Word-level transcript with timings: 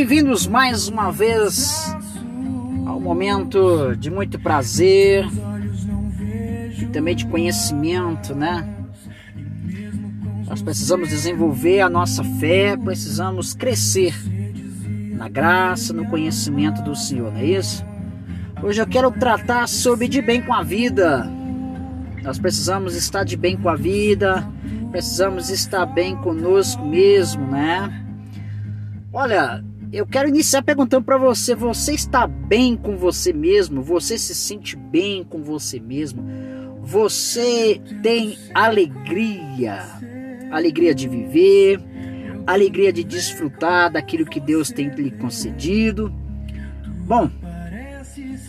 Bem-vindos 0.00 0.46
mais 0.46 0.88
uma 0.88 1.12
vez 1.12 1.94
ao 2.86 2.98
momento 2.98 3.94
de 3.96 4.10
muito 4.10 4.40
prazer 4.40 5.26
e 6.80 6.86
também 6.86 7.14
de 7.14 7.26
conhecimento, 7.26 8.34
né? 8.34 8.66
Nós 10.48 10.62
precisamos 10.62 11.10
desenvolver 11.10 11.82
a 11.82 11.90
nossa 11.90 12.24
fé, 12.24 12.78
precisamos 12.78 13.52
crescer 13.52 14.14
na 15.12 15.28
graça, 15.28 15.92
no 15.92 16.06
conhecimento 16.06 16.80
do 16.80 16.96
Senhor, 16.96 17.30
não 17.30 17.38
é 17.40 17.44
isso? 17.44 17.84
Hoje 18.62 18.80
eu 18.80 18.86
quero 18.86 19.10
tratar 19.10 19.68
sobre 19.68 20.08
de 20.08 20.22
bem 20.22 20.40
com 20.40 20.54
a 20.54 20.62
vida. 20.62 21.30
Nós 22.22 22.38
precisamos 22.38 22.96
estar 22.96 23.22
de 23.22 23.36
bem 23.36 23.54
com 23.54 23.68
a 23.68 23.76
vida, 23.76 24.48
precisamos 24.90 25.50
estar 25.50 25.84
bem 25.84 26.16
conosco 26.16 26.82
mesmo, 26.86 27.46
né? 27.46 28.02
Olha, 29.12 29.62
eu 29.92 30.06
quero 30.06 30.28
iniciar 30.28 30.62
perguntando 30.62 31.04
para 31.04 31.18
você: 31.18 31.54
você 31.54 31.92
está 31.92 32.26
bem 32.26 32.76
com 32.76 32.96
você 32.96 33.32
mesmo? 33.32 33.82
Você 33.82 34.16
se 34.16 34.34
sente 34.34 34.76
bem 34.76 35.24
com 35.24 35.42
você 35.42 35.80
mesmo? 35.80 36.24
Você 36.82 37.80
tem 38.02 38.38
alegria? 38.54 39.82
Alegria 40.50 40.94
de 40.94 41.08
viver, 41.08 41.80
alegria 42.46 42.92
de 42.92 43.04
desfrutar 43.04 43.92
daquilo 43.92 44.26
que 44.26 44.40
Deus 44.40 44.70
tem 44.70 44.88
lhe 44.88 45.10
concedido. 45.10 46.12
Bom, 47.06 47.30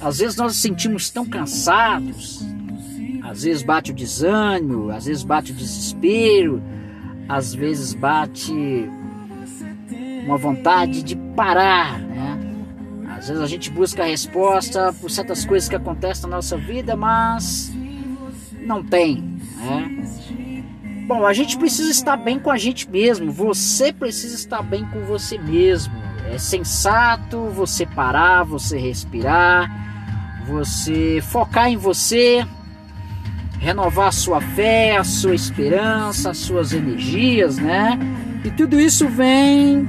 às 0.00 0.18
vezes 0.18 0.36
nós 0.36 0.52
nos 0.52 0.62
sentimos 0.62 1.10
tão 1.10 1.26
cansados, 1.26 2.42
às 3.22 3.42
vezes 3.42 3.62
bate 3.62 3.90
o 3.90 3.94
desânimo, 3.94 4.90
às 4.90 5.06
vezes 5.06 5.22
bate 5.22 5.52
o 5.52 5.54
desespero, 5.54 6.62
às 7.28 7.54
vezes 7.54 7.92
bate 7.92 8.88
uma 10.24 10.36
vontade 10.36 11.02
de 11.02 11.16
parar, 11.16 11.98
né? 11.98 12.38
Às 13.16 13.28
vezes 13.28 13.42
a 13.42 13.46
gente 13.46 13.70
busca 13.70 14.02
a 14.02 14.06
resposta 14.06 14.94
por 15.00 15.10
certas 15.10 15.44
coisas 15.44 15.68
que 15.68 15.76
acontecem 15.76 16.28
na 16.28 16.36
nossa 16.36 16.56
vida, 16.56 16.96
mas 16.96 17.72
não 18.60 18.82
tem, 18.82 19.22
né? 19.58 20.00
Bom, 21.06 21.26
a 21.26 21.32
gente 21.32 21.58
precisa 21.58 21.90
estar 21.90 22.16
bem 22.16 22.38
com 22.38 22.50
a 22.50 22.56
gente 22.56 22.88
mesmo. 22.88 23.32
Você 23.32 23.92
precisa 23.92 24.36
estar 24.36 24.62
bem 24.62 24.86
com 24.86 25.00
você 25.00 25.36
mesmo. 25.36 25.92
É 26.32 26.38
sensato 26.38 27.46
você 27.48 27.84
parar, 27.84 28.44
você 28.44 28.78
respirar, 28.78 29.68
você 30.46 31.20
focar 31.20 31.68
em 31.68 31.76
você, 31.76 32.46
renovar 33.58 34.06
a 34.08 34.12
sua 34.12 34.40
fé, 34.40 34.96
a 34.96 35.02
sua 35.02 35.34
esperança, 35.34 36.30
as 36.30 36.38
suas 36.38 36.72
energias, 36.72 37.58
né? 37.58 37.98
E 38.44 38.50
tudo 38.50 38.80
isso 38.80 39.08
vem 39.08 39.86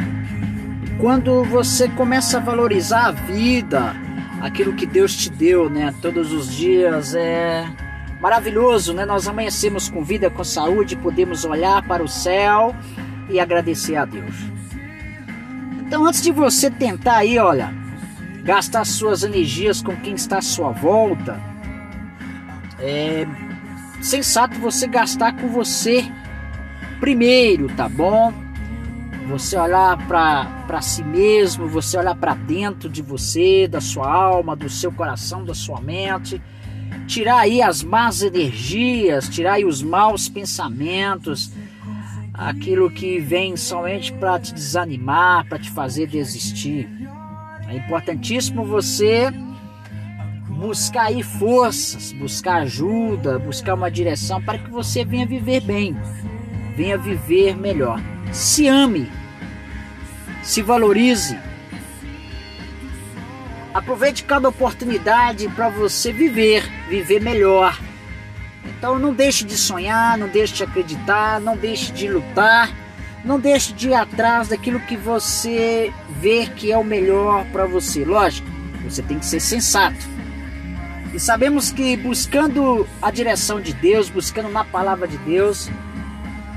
quando 1.02 1.44
você 1.44 1.90
começa 1.90 2.38
a 2.38 2.40
valorizar 2.40 3.08
a 3.08 3.12
vida, 3.12 3.96
aquilo 4.40 4.74
que 4.74 4.86
Deus 4.86 5.16
te 5.16 5.32
deu, 5.32 5.68
né? 5.68 5.92
Todos 6.00 6.32
os 6.32 6.54
dias 6.56 7.16
é 7.16 7.68
maravilhoso, 8.22 8.94
né? 8.94 9.04
Nós 9.04 9.28
amanhecemos 9.28 9.90
com 9.90 10.04
vida, 10.04 10.30
com 10.30 10.44
saúde, 10.44 10.96
podemos 10.96 11.44
olhar 11.44 11.82
para 11.88 12.04
o 12.04 12.08
céu 12.08 12.76
e 13.28 13.40
agradecer 13.40 13.96
a 13.96 14.06
Deus. 14.06 14.36
Então, 15.82 16.06
antes 16.06 16.22
de 16.22 16.32
você 16.32 16.70
tentar 16.70 17.16
aí, 17.16 17.40
olha, 17.40 17.74
gastar 18.44 18.86
suas 18.86 19.24
energias 19.24 19.82
com 19.82 19.96
quem 19.96 20.14
está 20.14 20.38
à 20.38 20.42
sua 20.42 20.70
volta, 20.70 21.42
é 22.80 23.26
sensato 24.04 24.60
você 24.60 24.86
gastar 24.86 25.36
com 25.36 25.48
você 25.48 26.06
primeiro, 27.00 27.70
tá 27.70 27.90
bom? 27.90 28.41
Você 29.30 29.58
olhar 29.58 29.98
para 30.08 30.82
si 30.82 31.04
mesmo, 31.04 31.68
você 31.68 31.98
olhar 31.98 32.16
para 32.16 32.34
dentro 32.34 32.90
de 32.90 33.02
você, 33.02 33.68
da 33.68 33.80
sua 33.80 34.12
alma, 34.12 34.56
do 34.56 34.70
seu 34.70 34.92
coração, 34.92 35.46
da 35.46 35.54
sua 35.54 35.80
mente, 35.80 36.42
tirar 37.08 37.40
aí 37.40 37.62
as 37.62 37.84
más 37.84 38.22
energias, 38.22 39.30
tirar 39.30 39.54
aí 39.54 39.66
os 39.66 39.82
maus 39.82 40.28
pensamentos, 40.28 41.52
aquilo 42.34 42.90
que 42.90 43.20
vem 43.20 43.56
somente 43.56 44.12
para 44.12 44.40
te 44.40 44.54
desanimar, 44.54 45.48
para 45.48 45.60
te 45.60 45.70
fazer 45.70 46.08
desistir. 46.08 46.90
É 47.68 47.78
importantíssimo 47.78 48.66
você 48.66 49.32
buscar 50.50 51.04
aí 51.04 51.24
forças, 51.24 52.12
buscar 52.12 52.62
ajuda, 52.64 53.40
buscar 53.40 53.76
uma 53.76 53.90
direção 53.90 54.42
para 54.42 54.58
que 54.58 54.70
você 54.70 55.06
venha 55.06 55.26
viver 55.26 55.62
bem, 55.62 55.96
venha 56.76 56.98
viver 56.98 57.56
melhor. 57.56 58.11
Se 58.32 58.68
ame, 58.68 59.12
se 60.42 60.62
valorize. 60.62 61.38
Aproveite 63.74 64.24
cada 64.24 64.50
oportunidade 64.50 65.48
para 65.50 65.70
você 65.70 66.12
viver, 66.12 66.70
viver 66.90 67.22
melhor. 67.22 67.80
Então 68.66 68.98
não 68.98 69.14
deixe 69.14 69.46
de 69.46 69.58
sonhar, 69.58 70.18
não 70.18 70.28
deixe 70.28 70.54
de 70.54 70.64
acreditar, 70.64 71.40
não 71.40 71.56
deixe 71.56 71.92
de 71.92 72.08
lutar, 72.08 72.72
não 73.24 73.40
deixe 73.40 73.74
de 73.74 73.90
ir 73.90 73.94
atrás 73.94 74.48
daquilo 74.48 74.80
que 74.80 74.98
você 74.98 75.94
vê 76.10 76.48
que 76.48 76.72
é 76.72 76.78
o 76.78 76.84
melhor 76.84 77.46
para 77.52 77.66
você. 77.66 78.04
Lógico, 78.04 78.48
você 78.84 79.02
tem 79.02 79.20
que 79.20 79.26
ser 79.26 79.40
sensato. 79.40 80.10
E 81.14 81.20
sabemos 81.20 81.72
que 81.72 81.98
buscando 81.98 82.88
a 83.02 83.12
direção 83.12 83.60
de 83.60 83.74
Deus, 83.74 84.10
buscando 84.10 84.50
na 84.50 84.64
palavra 84.64 85.08
de 85.08 85.18
Deus, 85.20 85.70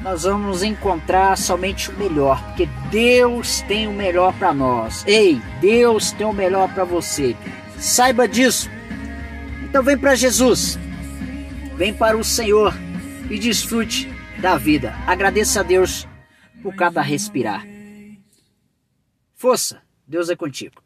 nós 0.04 0.24
vamos 0.24 0.62
encontrar 0.62 1.34
somente 1.38 1.90
o 1.90 1.94
melhor, 1.94 2.38
porque 2.48 2.66
Deus 2.90 3.62
tem 3.62 3.88
o 3.88 3.92
melhor 3.92 4.34
para 4.34 4.52
nós. 4.52 5.02
Ei, 5.06 5.40
Deus 5.62 6.12
tem 6.12 6.26
o 6.26 6.32
melhor 6.32 6.72
para 6.74 6.84
você. 6.84 7.34
Saiba 7.78 8.28
disso. 8.28 8.68
Então 9.62 9.82
vem 9.82 9.96
para 9.96 10.14
Jesus. 10.14 10.78
Vem 11.74 11.94
para 11.94 12.18
o 12.18 12.22
Senhor 12.22 12.74
e 13.30 13.38
desfrute 13.38 14.06
da 14.42 14.58
vida. 14.58 14.94
Agradeça 15.06 15.60
a 15.60 15.62
Deus 15.62 16.06
por 16.62 16.74
cada 16.74 17.00
respirar. 17.00 17.66
Força, 19.34 19.80
Deus 20.06 20.28
é 20.28 20.36
contigo. 20.36 20.82